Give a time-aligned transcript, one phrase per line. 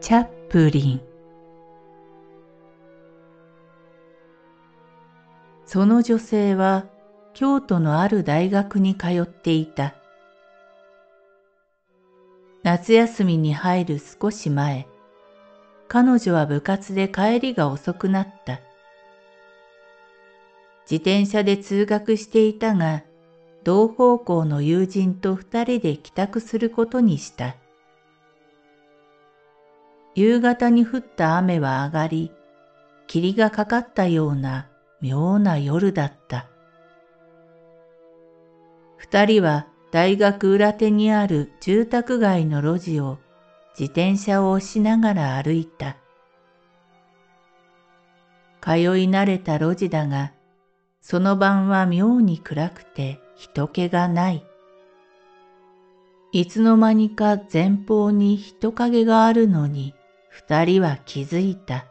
[0.00, 1.00] チャップリン
[5.66, 6.86] その女性は
[7.34, 9.94] 京都のある大学に通っていた。
[12.62, 14.86] 夏休みに入る少し前、
[15.86, 18.60] 彼女は部活で帰りが遅くなった。
[20.90, 23.04] 自転車で通学していたが、
[23.64, 27.59] 同方向の友人と二人で帰宅することにした。
[30.14, 32.32] 夕方に降った雨は上がり、
[33.06, 34.68] 霧がかかったような
[35.00, 36.48] 妙な夜だった。
[38.96, 43.18] 二人は大学裏手にある住宅街の路地を
[43.78, 45.96] 自転車を押しながら歩いた。
[48.60, 50.32] 通い慣れた路地だが、
[51.00, 54.44] その晩は妙に暗くて人気がない。
[56.32, 59.94] いつの間にか前方に人影があるのに、
[60.40, 61.84] 二人は気づいた。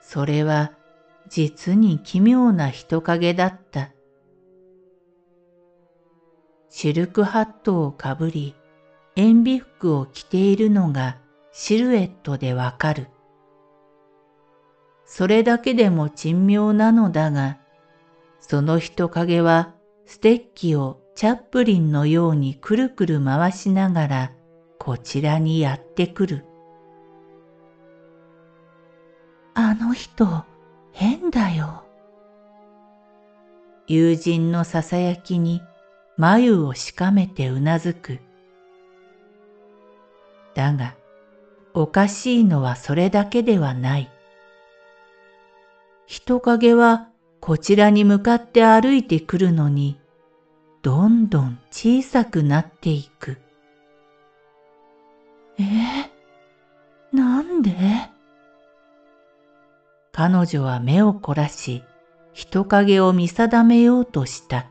[0.00, 0.70] それは
[1.28, 3.90] 実に奇妙な人影だった。
[6.68, 8.54] シルクハットをかぶり、
[9.16, 11.18] 塩ビ服を着ているのが
[11.50, 13.08] シルエットでわかる。
[15.04, 17.58] それだけでも珍妙なのだが、
[18.38, 19.74] その人影は
[20.06, 24.32] ステッキをチャップリンのようにくるくる回しながら
[24.82, 26.44] こちらにやってくる。
[29.52, 30.26] あの人、
[30.92, 31.84] 変だよ。
[33.86, 35.60] 友人のささやきに
[36.16, 38.20] 眉をしかめてうなずく。
[40.54, 40.94] だが、
[41.74, 44.10] おかしいのはそれだけではない。
[46.06, 47.10] 人影は
[47.40, 50.00] こちらに向かって歩いてくるのに、
[50.80, 53.36] どんどん小さくなっていく。
[55.58, 56.10] え
[57.12, 57.72] なんで？
[60.12, 61.82] 彼女は目を凝らし、
[62.32, 64.66] 人影を見定めようとした。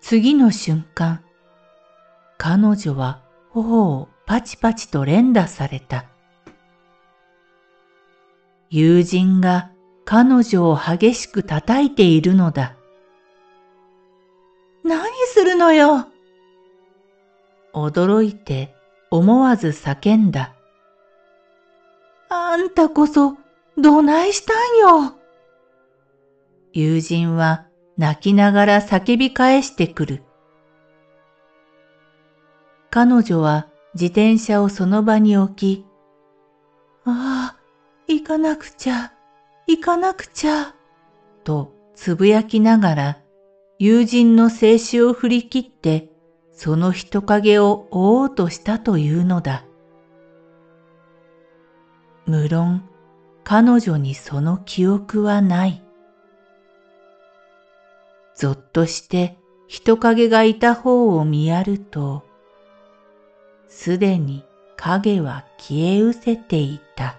[0.00, 1.22] 次の瞬間、
[2.38, 6.06] 彼女は頬をパチパチと連打された。
[8.70, 9.70] 友人が
[10.04, 12.74] 彼女を激しく叩いているのだ。
[14.84, 16.06] 何するのよ？
[17.76, 18.74] 驚いて
[19.10, 20.54] 思わず叫んだ。
[22.28, 23.36] あんたこそ
[23.76, 25.12] どないしたんよ？
[26.72, 27.66] 友人は
[27.96, 30.22] 泣きながら叫び返してくる。
[32.90, 35.84] 彼女は自転車をその場に置き、
[37.04, 37.56] ああ、
[38.08, 39.12] 行かなくちゃ、
[39.66, 40.74] 行かなくちゃ、
[41.44, 43.18] とつぶやきながら
[43.78, 46.10] 友人の静止を振り切って
[46.56, 49.66] その人影を追おうとしたというのだ。
[52.24, 52.88] 無論
[53.44, 55.82] 彼女にその記憶はない。
[58.34, 62.24] ぞっとして人影がいた方を見やると、
[63.68, 64.42] すでに
[64.76, 67.18] 影は消え失せていた。